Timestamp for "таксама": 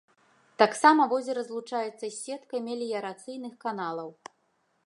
0.61-1.05